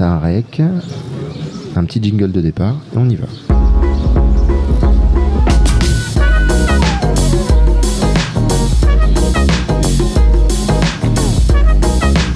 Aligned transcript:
passe 0.00 0.08
à 0.08 0.12
un 0.12 0.18
rec, 0.18 0.62
un 1.76 1.84
petit 1.84 2.02
jingle 2.02 2.32
de 2.32 2.40
départ 2.40 2.76
et 2.94 2.98
on 2.98 3.08
y 3.08 3.16
va. 3.16 3.26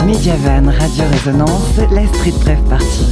Mediavan, 0.07 0.71
Radio 0.71 1.05
Résonance, 1.11 1.79
la 1.93 2.07
street 2.07 2.33
bref 2.43 2.61
partie. 2.69 3.11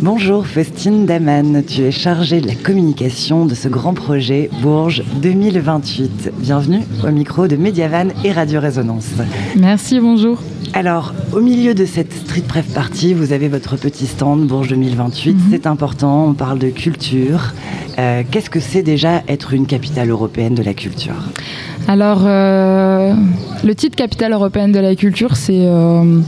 Bonjour 0.00 0.46
Faustine 0.46 1.06
Daman, 1.06 1.64
tu 1.64 1.82
es 1.82 1.90
chargée 1.90 2.40
de 2.40 2.46
la 2.46 2.54
communication 2.54 3.46
de 3.46 3.54
ce 3.54 3.68
grand 3.68 3.94
projet 3.94 4.48
Bourges 4.62 5.02
2028. 5.20 6.32
Bienvenue 6.38 6.82
au 7.04 7.10
micro 7.10 7.48
de 7.48 7.56
Mediavan 7.56 8.10
et 8.22 8.30
Radio 8.30 8.60
Résonance. 8.60 9.10
Merci, 9.56 9.98
bonjour. 9.98 10.40
Alors, 10.74 11.14
au 11.32 11.40
milieu 11.40 11.74
de 11.74 11.84
cette 11.84 12.12
street 12.12 12.44
pref 12.46 12.72
partie, 12.72 13.14
vous 13.14 13.32
avez 13.32 13.48
votre 13.48 13.76
petit 13.76 14.06
stand 14.06 14.46
Bourges 14.46 14.68
2028. 14.68 15.32
Mhm. 15.32 15.40
C'est 15.50 15.66
important, 15.66 16.26
on 16.28 16.34
parle 16.34 16.58
de 16.58 16.68
culture. 16.68 17.52
Euh, 17.98 18.22
qu'est-ce 18.30 18.48
que 18.48 18.60
c'est 18.60 18.82
déjà 18.82 19.22
être 19.26 19.52
une 19.54 19.66
capitale 19.66 20.10
européenne 20.10 20.54
de 20.54 20.62
la 20.62 20.72
culture? 20.72 21.16
Alors, 21.88 22.20
euh, 22.24 23.12
le 23.64 23.74
titre 23.74 23.96
capitale 23.96 24.32
européenne 24.32 24.70
de 24.70 24.78
la 24.78 24.94
culture, 24.94 25.36
c'est 25.36 25.62
euh, 25.62 26.20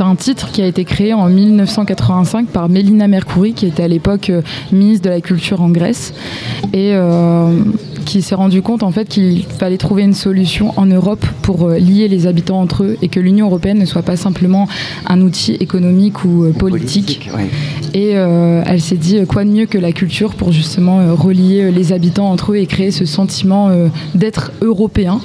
un 0.00 0.14
titre 0.16 0.50
qui 0.50 0.60
a 0.60 0.66
été 0.66 0.84
créé 0.84 1.14
en 1.14 1.28
1985 1.28 2.48
par 2.48 2.68
Mélina 2.68 3.08
Mercouri, 3.08 3.54
qui 3.54 3.66
était 3.66 3.84
à 3.84 3.88
l'époque 3.88 4.30
ministre 4.72 5.06
de 5.06 5.10
la 5.10 5.20
Culture 5.22 5.62
en 5.62 5.70
Grèce. 5.70 6.12
Et 6.74 6.94
qui 8.04 8.22
s'est 8.22 8.34
rendu 8.34 8.62
compte 8.62 8.82
en 8.82 8.92
fait 8.92 9.08
qu'il 9.08 9.44
fallait 9.44 9.78
trouver 9.78 10.02
une 10.02 10.14
solution 10.14 10.72
en 10.76 10.86
Europe 10.86 11.24
pour 11.42 11.70
lier 11.70 12.06
les 12.08 12.26
habitants 12.26 12.60
entre 12.60 12.84
eux 12.84 12.96
et 13.02 13.08
que 13.08 13.18
l'Union 13.18 13.46
européenne 13.46 13.75
ne 13.76 13.84
soit 13.84 14.02
pas 14.02 14.16
simplement 14.16 14.68
un 15.06 15.20
outil 15.20 15.52
économique 15.54 16.24
ou 16.24 16.44
euh, 16.44 16.52
politique. 16.52 17.30
Et 17.94 18.16
euh, 18.16 18.62
elle 18.66 18.80
s'est 18.80 18.96
dit 18.96 19.24
quoi 19.26 19.44
de 19.44 19.50
mieux 19.50 19.66
que 19.66 19.78
la 19.78 19.92
culture 19.92 20.34
pour 20.34 20.50
justement 20.52 21.14
relier 21.14 21.70
les 21.70 21.92
habitants 21.92 22.30
entre 22.30 22.52
eux 22.52 22.56
et 22.56 22.66
créer 22.66 22.90
ce 22.90 23.04
sentiment 23.04 23.70
d'être 24.14 24.50
européen. 24.60 25.20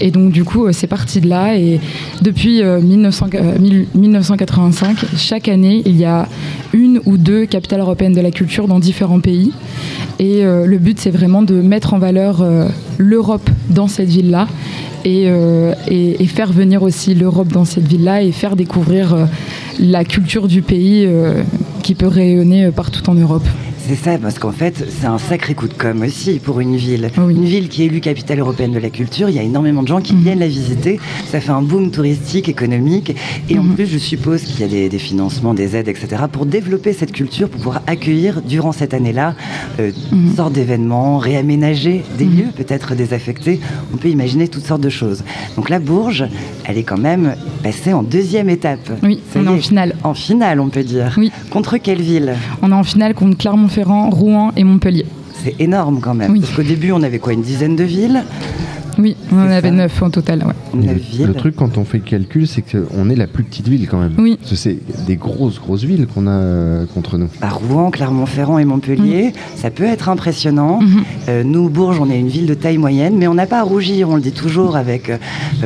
Et 0.00 0.10
donc 0.10 0.32
du 0.32 0.44
coup 0.44 0.66
c'est 0.72 0.86
parti 0.86 1.20
de 1.20 1.28
là 1.28 1.56
et 1.56 1.80
depuis 2.22 2.62
1985 2.62 5.04
chaque 5.16 5.48
année 5.48 5.82
il 5.86 5.96
y 5.96 6.04
a 6.04 6.28
une 6.72 7.00
ou 7.06 7.16
deux 7.16 7.46
capitales 7.46 7.80
européennes 7.80 8.14
de 8.14 8.20
la 8.20 8.30
culture 8.30 8.68
dans 8.68 8.80
différents 8.80 9.20
pays. 9.20 9.52
Et 10.18 10.42
le 10.42 10.78
but 10.78 10.98
c'est 10.98 11.10
vraiment 11.10 11.42
de 11.42 11.60
mettre 11.60 11.94
en 11.94 11.98
valeur 11.98 12.38
euh, 12.40 12.68
l'Europe 12.98 13.48
dans 13.70 13.86
cette 13.86 14.08
ville-là 14.08 14.48
euh, 15.06 15.74
et, 15.88 16.26
faire 16.26 16.52
venir 16.52 16.82
aussi 16.82 17.14
l'Europe 17.14 17.48
dans 17.48 17.64
cette 17.64 17.86
ville-là 17.86 18.22
et 18.22 18.32
faire 18.32 18.56
découvrir 18.56 19.14
euh, 19.14 19.24
la 19.78 20.04
culture 20.04 20.48
du 20.48 20.62
pays 20.62 21.08
qui 21.82 21.94
peut 21.94 22.06
rayonner 22.06 22.70
partout 22.70 23.08
en 23.08 23.14
Europe. 23.14 23.46
C'est 23.88 23.94
ça, 23.94 24.18
parce 24.18 24.38
qu'en 24.38 24.52
fait, 24.52 24.84
c'est 25.00 25.06
un 25.06 25.16
sacré 25.16 25.54
coup 25.54 25.66
de 25.66 25.72
com' 25.72 26.02
aussi 26.02 26.40
pour 26.40 26.60
une 26.60 26.76
ville. 26.76 27.10
Une 27.16 27.46
ville 27.46 27.70
qui 27.70 27.84
est 27.84 27.86
élue 27.86 28.02
capitale 28.02 28.38
européenne 28.38 28.72
de 28.72 28.78
la 28.78 28.90
culture, 28.90 29.30
il 29.30 29.36
y 29.36 29.38
a 29.38 29.42
énormément 29.42 29.82
de 29.82 29.88
gens 29.88 30.02
qui 30.02 30.12
mhm. 30.12 30.20
viennent 30.20 30.38
la 30.40 30.46
visiter. 30.46 31.00
Ça 31.24 31.40
fait 31.40 31.52
un 31.52 31.62
boom 31.62 31.90
touristique, 31.90 32.50
économique. 32.50 33.16
Et 33.48 33.58
en 33.58 33.62
mhm. 33.62 33.76
plus, 33.76 33.86
je 33.86 33.96
suppose 33.96 34.42
qu'il 34.42 34.60
y 34.60 34.84
a 34.84 34.88
des, 34.90 34.98
financements, 34.98 35.54
des 35.54 35.74
aides, 35.74 35.88
etc. 35.88 36.24
pour 36.30 36.44
développer 36.44 36.92
cette 36.92 37.12
culture, 37.12 37.48
pour 37.48 37.62
pouvoir 37.62 37.82
accueillir 37.86 38.42
durant 38.42 38.72
cette 38.72 38.92
année-là 38.92 39.34
euh, 39.80 39.90
mhm. 40.12 40.26
toutes 40.26 40.36
sortes 40.36 40.52
d'événements, 40.52 41.16
réaménager 41.16 42.04
des 42.18 42.26
lieux, 42.26 42.48
peut-être 42.54 42.94
désaffectés. 42.94 43.58
On 43.94 43.96
peut 43.96 44.10
imaginer 44.10 44.48
toutes 44.48 44.66
sortes 44.66 44.82
de 44.82 44.90
choses. 44.90 45.24
Donc 45.56 45.70
la 45.70 45.78
Bourge, 45.78 46.26
elle 46.66 46.76
est 46.76 46.82
quand 46.82 46.98
même 46.98 47.36
passée 47.62 47.94
en 47.94 48.02
deuxième 48.02 48.50
étape. 48.50 48.90
Oui, 49.02 49.22
on 49.34 49.46
est 49.46 49.48
en 49.48 49.56
finale. 49.56 49.94
En 50.04 50.12
finale, 50.12 50.60
on 50.60 50.68
peut 50.68 50.84
dire. 50.84 51.14
Oui. 51.16 51.32
Contre 51.48 51.78
quelle 51.78 52.02
ville? 52.02 52.34
On 52.60 52.70
est 52.70 52.74
en 52.74 52.84
finale 52.84 53.14
contre 53.14 53.38
Clermont-Ferrand 53.38 53.77
Rouen 53.82 54.52
et 54.56 54.64
Montpellier. 54.64 55.06
C'est 55.44 55.60
énorme 55.60 56.00
quand 56.00 56.14
même. 56.14 56.40
Parce 56.40 56.52
qu'au 56.52 56.62
début, 56.62 56.92
on 56.92 57.02
avait 57.02 57.18
quoi 57.18 57.32
Une 57.32 57.42
dizaine 57.42 57.76
de 57.76 57.84
villes 57.84 58.24
oui, 58.98 59.16
on 59.32 59.36
en 59.36 59.50
avait 59.50 59.70
neuf 59.70 60.02
en 60.02 60.10
total. 60.10 60.44
Le, 60.74 61.32
truc, 61.32 61.54
quand 61.54 61.78
on 61.78 61.84
fait 61.84 61.98
le 61.98 62.04
calcul, 62.04 62.48
c'est 62.48 62.62
qu'on 62.62 63.08
est 63.08 63.14
la 63.14 63.28
plus 63.28 63.44
petite 63.44 63.68
ville 63.68 63.86
quand 63.88 63.98
même. 64.00 64.14
Oui. 64.18 64.38
C'est 64.42 64.78
des 65.06 65.16
grosses, 65.16 65.60
grosses 65.60 65.84
villes 65.84 66.06
qu'on 66.06 66.26
a 66.26 66.30
euh, 66.30 66.86
contre 66.94 67.16
nous. 67.16 67.28
À 67.40 67.50
Rouen, 67.50 67.90
Clermont-Ferrand 67.90 68.58
et 68.58 68.64
Montpellier, 68.64 69.32
ça 69.54 69.70
peut 69.70 69.84
être 69.84 70.08
impressionnant. 70.08 70.80
Mhm. 70.80 71.04
Euh, 71.28 71.44
nous, 71.44 71.68
Bourges, 71.68 72.00
on 72.00 72.10
est 72.10 72.18
une 72.18 72.28
ville 72.28 72.46
de 72.46 72.54
taille 72.54 72.78
moyenne, 72.78 73.14
mais 73.16 73.28
on 73.28 73.34
n'a 73.34 73.46
pas 73.46 73.60
à 73.60 73.62
rougir, 73.62 74.08
on 74.10 74.16
le 74.16 74.20
dit 74.20 74.32
toujours. 74.32 74.76
Avec, 74.76 75.10
euh, 75.10 75.18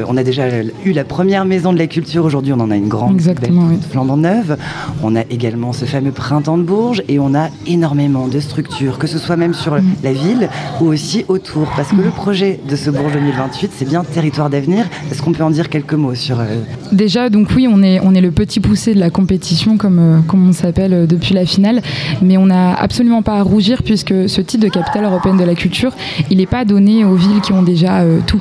on 0.07 0.17
a 0.17 0.25
déjà 0.25 0.45
eu 0.85 0.93
la 0.93 1.05
première 1.05 1.47
maison 1.47 1.73
de 1.73 1.79
la 1.79 1.87
culture, 1.87 2.25
aujourd'hui 2.25 2.53
on 2.53 2.61
en 2.61 2.71
a 2.71 2.77
une 2.77 2.89
grande, 2.89 3.15
Exactement, 3.15 3.67
belle, 3.67 3.79
flambant 3.91 4.19
neuve. 4.19 4.59
On 5.03 5.17
a 5.17 5.23
également 5.31 5.73
ce 5.73 5.87
fameux 5.87 6.13
printemps 6.13 6.59
de 6.59 6.65
Bourges 6.65 7.03
et 7.09 7.19
on 7.19 7.35
a 7.35 7.49
énormément 7.67 8.29
de 8.29 8.41
structures, 8.41 8.99
que 8.99 9.07
ce 9.07 9.19
soit 9.19 9.37
même 9.37 9.55
sur 9.55 9.73
mhm. 9.73 9.83
la 10.05 10.13
ville 10.13 10.49
ou 10.81 10.87
aussi 10.87 11.25
autour. 11.29 11.71
Parce 11.77 11.91
que 11.91 11.97
le 11.97 12.11
projet 12.11 12.61
de 12.69 12.77
ce 12.77 12.91
Bourges 12.91 13.17
2028, 13.23 13.71
c'est 13.75 13.89
bien 13.89 14.03
territoire 14.05 14.51
d'avenir. 14.51 14.87
Est-ce 15.11 15.23
qu'on 15.23 15.33
peut 15.33 15.45
en 15.45 15.51
dire 15.51 15.69
quelques 15.69 15.95
mots 15.95 16.15
sur... 16.15 16.41
Euh, 16.41 16.57
Déjà, 16.91 17.31
donc 17.31 17.49
oui, 17.55 17.69
on 17.71 17.83
est, 17.83 18.01
on 18.01 18.15
est 18.15 18.21
le 18.21 18.33
petit 18.33 18.61
poussé 18.61 18.95
de 18.95 19.01
la 19.01 19.11
compétition, 19.11 19.77
comme, 19.77 19.99
euh, 19.99 20.19
comme 20.27 20.49
on 20.49 20.53
s'appelle 20.53 20.93
euh, 20.93 21.07
depuis 21.07 21.35
la 21.35 21.47
finale, 21.47 21.83
mais 22.21 22.37
on 22.37 22.47
n'a 22.47 22.75
absolument 22.75 23.23
pas 23.23 23.39
à 23.39 23.43
rougir 23.43 23.83
puisque 23.85 24.29
ce 24.29 24.41
titre 24.41 24.65
de 24.65 24.69
capitale 24.69 25.05
européenne 25.05 25.37
de 25.37 25.45
la 25.45 25.55
culture, 25.55 25.93
il 26.31 26.39
n'est 26.39 26.47
pas 26.47 26.65
donné 26.65 27.05
aux 27.05 27.15
villes 27.15 27.41
qui 27.41 27.53
ont 27.53 27.63
déjà 27.63 28.05
tout. 28.27 28.41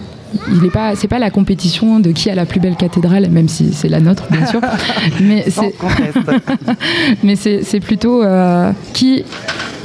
Il 0.50 0.62
n'est 0.62 0.70
pas 0.70 0.96
c'est 0.96 1.10
pas 1.10 1.20
la 1.20 1.30
compétition 1.30 2.00
de 2.00 2.12
qui 2.12 2.30
a 2.30 2.36
la 2.36 2.46
plus 2.46 2.62
belle 2.62 2.78
cathédrale 2.78 3.30
même 3.30 3.50
si 3.50 3.74
c'est 3.74 3.90
la 3.90 4.00
nôtre 4.00 4.24
bien 4.32 4.46
sûr. 4.46 4.62
Mais 5.22 5.46
c'est 5.50 5.76
mais 7.22 7.36
c'est 7.36 7.80
plutôt 7.82 8.24
qui 8.94 9.26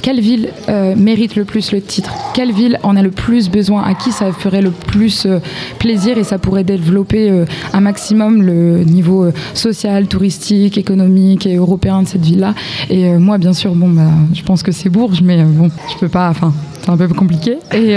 quelle 0.07 0.21
ville 0.21 0.51
euh, 0.69 0.95
mérite 0.95 1.35
le 1.35 1.45
plus 1.45 1.73
le 1.73 1.81
titre? 1.81 2.15
Quelle 2.33 2.53
ville 2.53 2.79
en 2.85 2.95
a 2.95 3.03
le 3.03 3.11
plus 3.11 3.51
besoin? 3.51 3.83
À 3.83 3.95
qui 3.95 4.13
ça 4.13 4.31
ferait 4.31 4.63
le 4.63 4.71
plus 4.71 5.27
euh, 5.27 5.41
plaisir? 5.81 6.17
Et 6.17 6.23
ça 6.23 6.39
pourrait 6.39 6.63
développer 6.63 7.29
euh, 7.29 7.45
un 7.73 7.81
maximum 7.81 8.41
le 8.41 8.85
niveau 8.85 9.27
social, 9.53 10.07
touristique, 10.07 10.79
économique 10.79 11.45
et 11.45 11.57
européen 11.57 12.03
de 12.03 12.07
cette 12.07 12.25
ville-là 12.25 12.55
Et 12.89 13.15
moi, 13.15 13.37
bien 13.39 13.53
sûr, 13.53 13.75
bon, 13.75 13.89
bah, 13.89 14.13
je 14.33 14.43
pense 14.45 14.63
que 14.63 14.71
c'est 14.71 14.91
Bourges, 14.91 15.23
mais 15.23 15.43
bon, 15.43 15.73
je 15.93 15.99
peux 15.99 16.09
pas. 16.09 16.31
Enfin, 16.31 16.53
c'est 16.83 16.91
un 16.91 16.97
peu 16.97 17.09
compliqué. 17.09 17.59
Et 17.73 17.97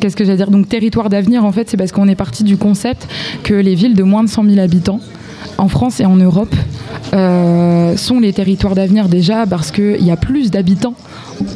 qu'est-ce 0.00 0.14
que 0.14 0.24
j'allais 0.24 0.36
dire? 0.36 0.52
Donc, 0.52 0.68
territoire 0.68 1.08
d'avenir, 1.08 1.44
en 1.44 1.50
fait, 1.50 1.68
c'est 1.68 1.76
parce 1.76 1.90
qu'on 1.90 2.06
est 2.06 2.14
parti 2.14 2.44
du 2.44 2.56
concept 2.56 3.08
que 3.42 3.54
les 3.54 3.74
villes 3.74 3.96
de 3.96 4.04
moins 4.04 4.22
de 4.22 4.28
100 4.28 4.44
000 4.44 4.60
habitants 4.60 5.00
en 5.58 5.68
France 5.68 6.00
et 6.00 6.06
en 6.06 6.16
Europe 6.16 6.54
euh, 7.12 7.96
sont 7.96 8.20
les 8.20 8.32
territoires 8.32 8.74
d'avenir 8.74 9.08
déjà 9.08 9.46
parce 9.46 9.70
qu'il 9.70 10.04
y 10.04 10.10
a 10.10 10.16
plus 10.16 10.50
d'habitants 10.50 10.94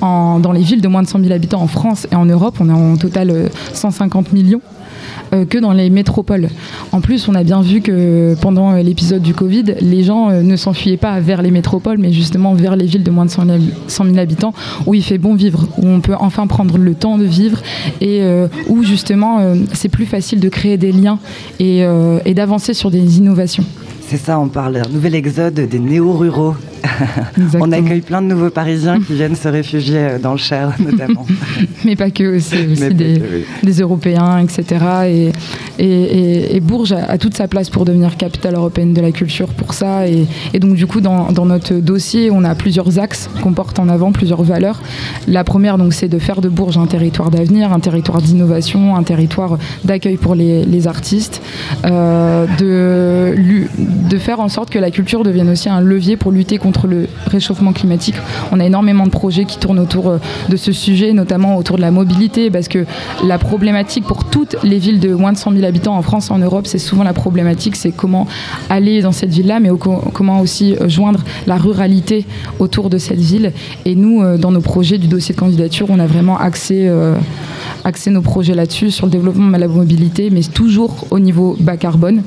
dans 0.01 0.53
les 0.53 0.63
villes 0.63 0.81
de 0.81 0.89
moins 0.89 1.03
de 1.03 1.09
100 1.09 1.21
000 1.21 1.33
habitants 1.33 1.63
en 1.63 1.67
France 1.67 2.07
et 2.11 2.17
en 2.17 2.25
Europe. 2.25 2.57
On 2.61 2.69
est 2.69 2.73
en 2.73 2.97
total 2.97 3.51
150 3.73 4.27
euh, 4.27 4.35
millions 4.35 4.61
euh, 5.33 5.45
que 5.45 5.59
dans 5.59 5.73
les 5.73 5.91
métropoles. 5.91 6.49
En 6.93 7.01
plus, 7.01 7.29
on 7.29 7.35
a 7.35 7.43
bien 7.43 7.63
vu 7.63 7.81
que 7.81 8.35
pendant 8.41 8.73
l'épisode 8.75 9.23
du 9.23 9.35
Covid, 9.35 9.77
les 9.81 10.03
gens 10.03 10.31
ne 10.31 10.57
s'enfuyaient 10.57 10.97
pas 10.97 11.21
vers 11.21 11.43
les 11.43 11.51
métropoles, 11.51 11.99
mais 11.99 12.13
justement 12.13 12.55
vers 12.55 12.77
les 12.77 12.87
villes 12.87 13.03
de 13.03 13.11
moins 13.11 13.27
de 13.27 13.31
100 13.31 14.05
000 14.05 14.19
habitants, 14.19 14.55
où 14.87 14.95
il 14.95 15.03
fait 15.03 15.19
bon 15.19 15.35
vivre, 15.35 15.67
où 15.79 15.87
on 15.87 16.01
peut 16.01 16.15
enfin 16.19 16.47
prendre 16.47 16.79
le 16.79 16.95
temps 16.95 17.19
de 17.19 17.25
vivre 17.25 17.63
et 18.01 18.23
où 18.69 18.83
justement 18.83 19.55
c'est 19.73 19.89
plus 19.89 20.07
facile 20.07 20.41
de 20.41 20.49
créer 20.49 20.77
des 20.77 20.93
liens 20.93 21.19
et 21.59 22.35
d'avancer 22.35 22.75
sur 22.75 22.91
des 22.91 23.19
innovations. 23.19 23.65
C'est 24.09 24.19
ça, 24.19 24.39
on 24.39 24.49
parle 24.49 24.75
d'un 24.75 24.91
nouvel 24.91 25.15
exode 25.15 25.55
des 25.55 25.79
néo-ruraux 25.79 26.55
on 27.61 27.73
accueille 27.73 28.01
plein 28.01 28.23
de 28.23 28.27
nouveaux 28.27 28.51
Parisiens 28.51 29.01
qui 29.01 29.15
viennent 29.15 29.37
se 29.37 29.49
réfugier 29.49 29.99
euh, 29.99 30.19
dans 30.19 30.33
le 30.33 30.39
Cher, 30.39 30.73
notamment. 30.79 31.27
Mais 31.85 31.97
pas 31.97 32.11
que, 32.11 32.37
aussi, 32.37 32.57
aussi 32.71 32.95
des, 32.95 33.81
Européens, 33.81 34.39
etc. 34.39 35.33
Et, 35.79 36.61
Bourges 36.61 36.93
a, 36.93 37.19
toute 37.19 37.37
sa 37.37 37.49
place 37.49 37.69
pour 37.69 37.85
devenir 37.85 38.17
capitale 38.17 38.55
européenne 38.55 38.95
de 38.95 39.01
la 39.01 39.13
culture 39.13 39.49
pour 39.49 39.75
ça. 39.75 40.07
Et, 40.07 40.27
donc, 40.59 40.75
du 40.75 40.87
coup, 40.87 41.01
dans, 41.01 41.31
notre 41.45 41.75
dossier, 41.75 42.31
on 42.31 42.45
a 42.45 42.55
plusieurs 42.55 42.99
axes 42.99 43.29
qu'on 43.43 43.53
porte 43.53 43.79
en 43.79 43.89
avant, 43.89 44.13
plusieurs 44.13 44.43
valeurs. 44.43 44.81
La 45.29 45.45
première, 45.45 45.79
donc, 45.79 45.93
c'est 45.93 46.09
de 46.09 46.19
faire 46.19 46.41
de 46.41 46.49
Bourges 46.49 46.79
un 46.79 46.87
territoire 46.87 47.31
d'avenir, 47.31 47.73
un 47.73 47.81
territoire 47.81 48.23
d'innovation, 48.23 48.97
un 48.97 49.03
territoire 49.03 49.59
d'accueil 49.85 50.17
pour 50.17 50.35
les, 50.35 50.87
artistes, 50.87 51.41
euh, 51.87 52.47
de, 52.59 53.67
de 54.09 54.19
faire 54.19 54.41
en 54.41 54.49
sorte 54.49 54.71
que 54.71 54.79
la 54.79 54.91
culture 54.91 55.23
devienne 55.23 55.49
aussi 55.49 55.69
un 55.69 55.81
levier 55.81 56.17
pour 56.17 56.31
lutter 56.31 56.59
contre 56.59 56.74
le 56.87 57.09
réchauffement 57.27 57.73
climatique. 57.73 58.17
On 58.53 58.61
a 58.61 58.65
énormément 58.65 59.05
de 59.05 59.11
projets 59.11 59.45
qui 59.45 59.59
tournent 59.59 59.79
autour 59.79 60.09
euh, 60.09 60.19
de 60.49 60.57
ce 60.57 60.73
sujet, 60.73 61.13
notamment 61.13 61.57
autour 61.57 61.77
de 61.77 61.81
la 61.81 61.91
mobilité, 61.91 62.51
parce 62.51 62.69
que 62.69 62.85
la 63.25 63.39
problématique 63.39 64.05
pour 64.05 64.25
toutes 64.25 64.57
les 64.63 64.79
villes 64.79 65.01
de 65.01 65.15
moins 65.15 65.33
de 65.33 65.39
100 65.39 65.53
000 65.53 65.65
habitants 65.65 65.97
en 65.97 66.03
France, 66.03 66.31
en 66.31 66.39
Europe, 66.39 66.67
c'est 66.67 66.79
souvent 66.79 67.05
la 67.05 67.13
problématique, 67.13 67.77
c'est 67.77 67.93
comment 67.93 68.27
aller 68.71 69.03
dans 69.03 69.13
cette 69.13 69.31
ville-là, 69.31 69.61
mais 69.61 69.71
comment 70.13 70.41
aussi 70.41 70.75
euh, 70.75 70.89
joindre 70.89 71.21
la 71.47 71.57
ruralité 71.57 72.27
autour 72.59 72.91
de 72.91 72.99
cette 72.99 73.21
ville. 73.21 73.53
Et 73.85 73.95
nous, 73.95 74.23
euh, 74.23 74.37
dans 74.37 74.51
nos 74.51 74.61
projets 74.61 74.99
du 74.99 75.07
dossier 75.07 75.35
de 75.35 75.41
candidature, 75.41 75.87
on 75.91 75.99
a 75.99 76.07
vraiment 76.07 76.39
axé 76.39 76.91
axer 77.85 78.11
nos 78.11 78.23
projets 78.23 78.55
là-dessus, 78.55 78.91
sur 78.91 79.07
le 79.07 79.13
développement 79.13 79.51
de 79.51 79.59
la 79.59 79.69
mobilité, 79.69 80.31
mais 80.31 80.43
toujours 80.43 81.07
au 81.11 81.19
niveau 81.19 81.57
bas 81.61 81.77
carbone. 81.77 82.23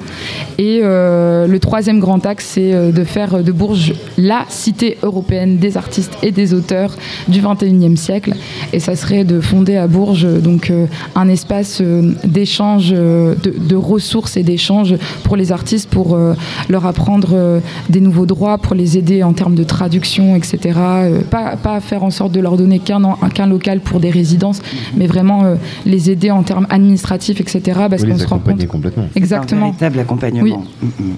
Et 0.57 0.81
le 0.81 1.57
troisième 1.59 1.99
grand 1.99 2.25
axe, 2.25 2.45
c'est 2.53 2.91
de 2.91 3.03
faire 3.03 3.43
de 3.43 3.51
Bourges 3.51 3.93
la 4.17 4.36
cité 4.49 4.97
européenne 5.03 5.57
des 5.57 5.77
artistes 5.77 6.17
et 6.21 6.31
des 6.31 6.53
auteurs 6.53 6.95
du 7.27 7.41
21e 7.41 7.95
siècle. 7.95 8.33
Et 8.73 8.79
ça 8.79 8.95
serait 8.95 9.23
de 9.23 9.39
fonder 9.39 9.77
à 9.77 9.87
Bourges 9.87 10.27
donc, 10.41 10.71
un 11.15 11.27
espace 11.29 11.81
d'échange 12.23 12.91
de, 12.91 13.35
de, 13.43 13.75
ressources 13.75 14.37
et 14.37 14.43
d'échange 14.43 14.95
pour 15.23 15.35
les 15.35 15.51
artistes, 15.51 15.89
pour 15.89 16.17
leur 16.69 16.85
apprendre 16.85 17.61
des 17.89 17.99
nouveaux 17.99 18.25
droits, 18.25 18.57
pour 18.57 18.75
les 18.75 18.97
aider 18.97 19.23
en 19.23 19.33
termes 19.33 19.55
de 19.55 19.63
traduction, 19.63 20.35
etc. 20.35 20.79
pas, 21.29 21.55
pas 21.55 21.79
faire 21.79 22.03
en 22.03 22.09
sorte 22.09 22.31
de 22.31 22.39
leur 22.39 22.57
donner 22.57 22.79
qu'un 22.79 22.97
qu'un 23.33 23.47
local 23.47 23.79
pour 23.79 23.99
des 23.99 24.09
résidences, 24.09 24.61
mais 24.95 25.07
vraiment 25.07 25.43
euh, 25.43 25.55
les 25.85 26.09
aider 26.09 26.31
en 26.31 26.43
termes 26.43 26.67
administratifs, 26.69 27.39
etc. 27.41 27.61
Parce 27.89 28.03
qu'on 28.03 28.17
se 28.17 28.27
rend 28.27 28.39
compte. 28.39 28.65
complètement. 28.67 29.07
Exactement. 29.15 29.67
un 29.67 29.69
véritable 29.69 29.99
accompagnement. 29.99 30.63
Mm, 30.81 30.85
mm. 30.85 31.15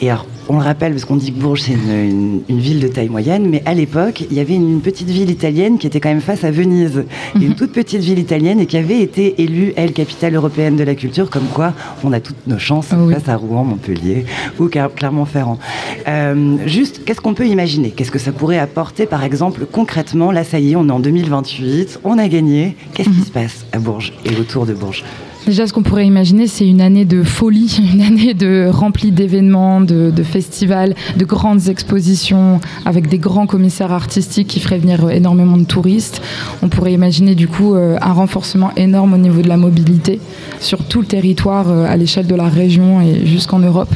Et 0.00 0.10
alors, 0.10 0.26
on 0.52 0.58
le 0.58 0.64
rappelle 0.64 0.92
parce 0.92 1.06
qu'on 1.06 1.16
dit 1.16 1.32
que 1.32 1.38
Bourges 1.38 1.62
c'est 1.62 1.72
une, 1.72 2.42
ville 2.46 2.80
de 2.80 2.88
taille 2.88 3.08
moyenne, 3.08 3.48
mais 3.48 3.62
à 3.64 3.72
l'époque 3.72 4.22
il 4.30 4.36
y 4.36 4.40
avait 4.40 4.54
une, 4.54 4.82
petite 4.82 5.08
ville 5.08 5.30
italienne 5.30 5.78
qui 5.78 5.86
était 5.86 5.98
quand 5.98 6.10
même 6.10 6.20
face 6.20 6.44
à 6.44 6.50
Venise, 6.50 7.04
une 7.34 7.48
mhm. 7.48 7.54
toute 7.54 7.72
petite 7.72 8.02
ville 8.02 8.18
italienne 8.18 8.60
et 8.60 8.66
qui 8.66 8.76
avait 8.76 9.00
été 9.00 9.40
élue 9.40 9.72
elle 9.76 9.92
capitale 9.92 10.34
européenne 10.34 10.76
de 10.76 10.84
la 10.84 10.94
culture, 10.94 11.30
comme 11.30 11.46
quoi 11.54 11.72
on 12.04 12.12
a 12.12 12.20
toutes 12.20 12.46
nos 12.46 12.58
chances 12.58 12.88
face 12.88 13.28
à 13.28 13.36
Rouen, 13.36 13.64
Montpellier 13.64 14.26
ou 14.58 14.68
Clermont-Ferrand. 14.68 15.58
Euh, 16.06 16.58
juste, 16.66 17.02
qu'est-ce 17.06 17.22
qu'on 17.22 17.34
peut 17.34 17.46
imaginer? 17.46 17.90
Qu'est-ce 17.90 18.10
que 18.10 18.18
ça 18.18 18.32
pourrait 18.32 18.58
apporter 18.58 19.06
par 19.06 19.24
exemple 19.24 19.66
concrètement? 19.70 20.32
Là 20.32 20.44
ça 20.44 20.58
y 20.58 20.72
est, 20.72 20.76
on 20.76 20.86
est 20.86 20.92
en 20.92 21.00
2028, 21.00 22.00
on 22.04 22.18
a 22.18 22.28
gagné. 22.28 22.76
Qu'est-ce 22.92 23.08
qui 23.08 23.20
mhm. 23.20 23.24
se 23.24 23.30
passe 23.30 23.66
à 23.72 23.78
Bourges 23.78 24.12
et 24.26 24.36
autour 24.36 24.66
de 24.66 24.74
Bourges? 24.74 25.02
Déjà, 25.46 25.66
ce 25.66 25.72
qu'on 25.72 25.82
pourrait 25.82 26.06
imaginer, 26.06 26.46
c'est 26.46 26.68
une 26.68 26.80
année 26.80 27.04
de 27.04 27.24
folie, 27.24 27.80
une 27.92 28.00
année 28.00 28.32
de 28.32 28.68
remplie 28.70 29.10
d'événements, 29.10 29.80
de, 29.80 30.12
festivals, 30.22 30.94
de 31.16 31.24
grandes 31.24 31.68
expositions, 31.68 32.60
avec 32.84 33.08
des 33.08 33.18
grands 33.18 33.48
commissaires 33.48 33.90
artistiques 33.90 34.46
qui 34.46 34.60
feraient 34.60 34.78
venir 34.78 35.10
énormément 35.10 35.56
de 35.56 35.64
touristes. 35.64 36.22
On 36.62 36.68
pourrait 36.68 36.92
imaginer 36.92 37.34
du 37.34 37.48
coup 37.48 37.74
euh, 37.74 37.98
un 38.00 38.12
renforcement 38.12 38.70
énorme 38.76 39.14
au 39.14 39.18
niveau 39.18 39.42
de 39.42 39.48
la 39.48 39.56
mobilité 39.56 40.20
sur 40.60 40.84
tout 40.84 41.00
le 41.00 41.06
territoire, 41.06 41.68
euh, 41.68 41.86
à 41.86 41.96
l'échelle 41.96 42.28
de 42.28 42.36
la 42.36 42.48
région 42.48 43.00
et 43.00 43.26
jusqu'en 43.26 43.58
Europe. 43.58 43.92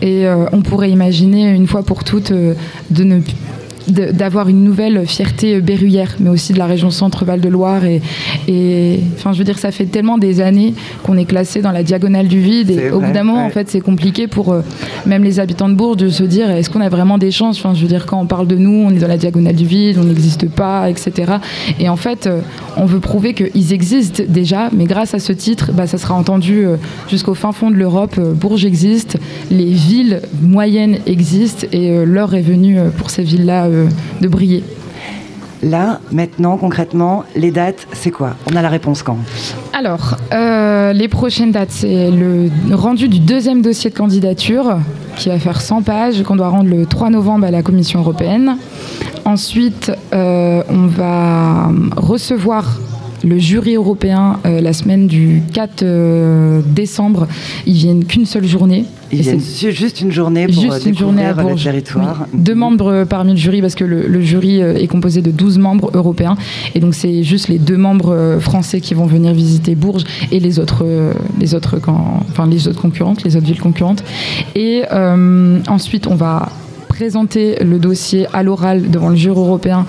Et 0.00 0.26
euh, 0.26 0.46
on 0.52 0.62
pourrait 0.62 0.90
imaginer 0.90 1.50
une 1.50 1.66
fois 1.66 1.82
pour 1.82 2.02
toutes 2.02 2.32
de 2.32 3.04
ne 3.04 3.20
d'avoir 3.88 4.48
une 4.48 4.64
nouvelle 4.64 5.06
fierté 5.06 5.60
berruyère, 5.60 6.16
mais 6.20 6.30
aussi 6.30 6.52
de 6.52 6.58
la 6.58 6.66
région 6.66 6.90
Centre-Val 6.90 7.40
de 7.40 7.48
Loire. 7.48 7.84
Et, 7.84 8.00
et, 8.48 9.00
enfin, 9.14 9.32
je 9.32 9.38
veux 9.38 9.44
dire, 9.44 9.58
ça 9.58 9.70
fait 9.70 9.86
tellement 9.86 10.18
des 10.18 10.40
années 10.40 10.74
qu'on 11.02 11.16
est 11.16 11.24
classé 11.24 11.62
dans 11.62 11.72
la 11.72 11.82
diagonale 11.82 12.28
du 12.28 12.40
vide. 12.40 12.70
Et 12.70 12.90
au 12.90 13.00
bout 13.00 13.12
d'un 13.12 13.24
moment, 13.24 13.44
en 13.44 13.50
fait, 13.50 13.68
c'est 13.70 13.80
compliqué 13.80 14.26
pour 14.26 14.52
euh, 14.52 14.62
même 15.06 15.24
les 15.24 15.40
habitants 15.40 15.68
de 15.68 15.74
Bourges 15.74 15.96
de 15.96 16.08
se 16.08 16.24
dire 16.24 16.50
est-ce 16.50 16.70
qu'on 16.70 16.80
a 16.80 16.88
vraiment 16.88 17.18
des 17.18 17.30
chances? 17.30 17.58
Enfin, 17.58 17.74
je 17.74 17.82
veux 17.82 17.88
dire, 17.88 18.06
quand 18.06 18.20
on 18.20 18.26
parle 18.26 18.46
de 18.46 18.56
nous, 18.56 18.84
on 18.86 18.90
est 18.90 18.98
dans 18.98 19.08
la 19.08 19.16
diagonale 19.16 19.54
du 19.54 19.66
vide, 19.66 19.98
on 20.00 20.04
n'existe 20.04 20.48
pas, 20.48 20.88
etc. 20.90 21.34
Et 21.78 21.88
en 21.88 21.96
fait, 21.96 22.26
euh, 22.26 22.40
on 22.76 22.86
veut 22.86 23.00
prouver 23.00 23.34
qu'ils 23.34 23.72
existent 23.72 24.22
déjà, 24.28 24.70
mais 24.72 24.84
grâce 24.84 25.14
à 25.14 25.18
ce 25.18 25.32
titre, 25.32 25.72
bah, 25.72 25.86
ça 25.86 25.98
sera 25.98 26.14
entendu 26.14 26.64
euh, 26.64 26.76
jusqu'au 27.08 27.34
fin 27.34 27.52
fond 27.52 27.70
de 27.70 27.76
l'Europe. 27.76 28.18
Bourges 28.20 28.64
existe, 28.64 29.18
les 29.50 29.72
villes 29.72 30.20
moyennes 30.40 30.98
existent, 31.06 31.66
et 31.72 32.04
l'heure 32.04 32.34
est 32.34 32.42
venue 32.42 32.78
pour 32.96 33.10
ces 33.10 33.22
villes-là 33.22 33.68
de 34.20 34.28
briller. 34.28 34.62
Là, 35.62 36.00
maintenant, 36.10 36.56
concrètement, 36.56 37.22
les 37.36 37.52
dates, 37.52 37.86
c'est 37.92 38.10
quoi? 38.10 38.34
On 38.50 38.56
a 38.56 38.62
la 38.62 38.68
réponse 38.68 39.04
quand? 39.04 39.18
Alors, 39.72 40.16
euh, 40.32 40.92
les 40.92 41.06
prochaines 41.06 41.52
dates, 41.52 41.70
c'est 41.70 42.10
le 42.10 42.50
rendu 42.72 43.08
du 43.08 43.20
deuxième 43.20 43.62
dossier 43.62 43.88
de 43.90 43.94
candidature, 43.94 44.78
qui 45.16 45.28
va 45.28 45.38
faire 45.38 45.60
100 45.60 45.82
pages, 45.82 46.22
qu'on 46.24 46.34
doit 46.34 46.48
rendre 46.48 46.68
le 46.68 46.84
3 46.84 47.10
novembre 47.10 47.46
à 47.46 47.52
la 47.52 47.62
Commission 47.62 48.00
européenne. 48.00 48.56
Ensuite, 49.24 49.92
euh, 50.12 50.64
on 50.68 50.86
va 50.88 51.70
recevoir 51.96 52.80
le 53.24 53.38
jury 53.38 53.76
européen 53.76 54.40
euh, 54.44 54.60
la 54.60 54.72
semaine 54.72 55.06
du 55.06 55.42
4 55.52 55.82
euh, 55.82 56.60
décembre. 56.66 57.28
Ils 57.66 57.74
viennent 57.74 58.04
qu'une 58.04 58.26
seule 58.26 58.46
journée. 58.46 58.84
Ils 59.12 59.20
viennent 59.20 59.40
juste 59.40 60.00
une 60.00 60.10
journée 60.10 60.46
pour 60.46 60.60
juste 60.60 60.86
une 60.86 60.96
journée 60.96 61.24
à 61.24 61.32
le 61.32 61.54
territoire. 61.54 62.26
Deux 62.32 62.54
membres 62.54 63.04
parmi 63.04 63.32
le 63.32 63.36
jury 63.36 63.60
parce 63.60 63.74
que 63.74 63.84
le, 63.84 64.20
jury 64.22 64.62
euh, 64.62 64.76
est 64.76 64.86
composé 64.86 65.22
de 65.22 65.30
12 65.30 65.58
membres 65.58 65.90
européens 65.94 66.36
et 66.74 66.80
donc 66.80 66.94
c'est 66.94 67.22
juste 67.22 67.48
les 67.48 67.58
deux 67.58 67.76
membres 67.76 68.38
français 68.40 68.80
qui 68.80 68.94
vont 68.94 69.06
venir 69.06 69.32
visiter 69.32 69.74
Bourges 69.74 70.04
et 70.30 70.40
les 70.40 70.58
autres, 70.58 70.86
les 71.38 71.54
autres, 71.54 71.78
enfin 72.30 72.46
les 72.46 72.68
autres 72.68 72.80
concurrentes, 72.80 73.24
les 73.24 73.36
autres 73.36 73.46
villes 73.46 73.60
concurrentes. 73.60 74.04
Et 74.54 74.82
ensuite 75.68 76.06
on 76.06 76.14
va 76.14 76.48
présenter 76.92 77.56
le 77.64 77.78
dossier 77.78 78.26
à 78.32 78.42
l'oral 78.42 78.90
devant 78.90 79.08
le 79.08 79.16
jury 79.16 79.40
européen 79.40 79.86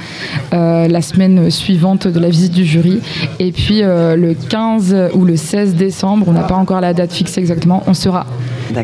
euh, 0.53 0.87
la 0.87 1.01
semaine 1.01 1.51
suivante 1.51 2.07
de 2.07 2.19
la 2.19 2.29
visite 2.29 2.53
du 2.53 2.65
jury. 2.65 3.01
Et 3.39 3.51
puis 3.51 3.83
euh, 3.83 4.15
le 4.15 4.33
15 4.33 5.11
ou 5.13 5.25
le 5.25 5.35
16 5.35 5.75
décembre, 5.75 6.25
on 6.29 6.31
n'a 6.31 6.43
pas 6.43 6.55
encore 6.55 6.79
la 6.79 6.93
date 6.93 7.11
fixée 7.11 7.41
exactement, 7.41 7.83
on 7.87 7.93
sera 7.93 8.25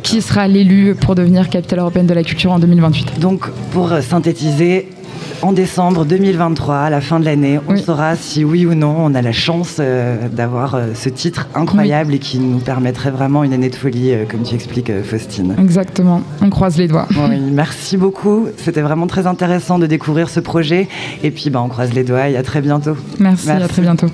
qui 0.02 0.22
sera 0.22 0.48
l'élu 0.48 0.96
pour 0.96 1.16
devenir 1.16 1.50
capitale 1.50 1.80
européenne 1.80 2.08
de 2.08 2.14
la 2.14 2.24
culture 2.24 2.52
en 2.52 2.60
2028. 2.60 3.20
Donc 3.20 3.50
pour 3.72 3.92
synthétiser, 4.02 4.88
en 5.42 5.54
décembre 5.54 6.06
2023, 6.06 6.76
à 6.76 6.90
la 6.90 7.00
fin 7.02 7.20
de 7.20 7.26
l'année, 7.26 7.60
on 7.68 7.78
saura 7.78 8.16
si 8.16 8.44
oui 8.44 8.66
ou 8.66 8.76
non 8.76 8.96
on 8.98 9.16
a 9.16 9.22
la 9.22 9.32
chance 9.32 9.78
euh, 9.80 10.28
d'avoir 10.28 10.76
euh, 10.76 10.88
ce 10.94 11.08
titre 11.08 11.48
incroyable 11.56 12.14
et 12.14 12.20
qui 12.20 12.40
nous 12.40 12.60
permettrait 12.60 13.12
vraiment 13.12 13.44
une 13.44 13.54
année 13.54 13.70
de 13.70 13.76
folie, 13.76 14.14
euh, 14.14 14.26
comme 14.30 14.44
tu 14.44 14.56
expliques, 14.56 14.92
Faustine. 15.04 15.56
Exactement, 15.58 16.22
on 16.42 16.50
croise 16.50 16.78
les 16.78 16.88
doigts. 16.88 17.08
merci 17.52 17.96
beaucoup, 17.96 18.48
c'était 18.58 18.82
vraiment 18.82 19.08
très 19.08 19.28
intéressant 19.28 19.80
de 19.80 19.88
découvrir 19.88 20.30
ce 20.30 20.40
projet. 20.40 20.88
Et 21.24 21.32
puis, 21.32 21.50
bah, 21.50 21.62
on 21.64 21.70
croise 21.70 21.94
les 21.94 22.04
doigts 22.04 22.28
et 22.30 22.36
à 22.36 22.44
très 22.44 22.62
bientôt. 22.62 22.98
merci. 23.20 23.50
à 23.50 23.68
très 23.68 23.82
bientôt. 23.82 24.08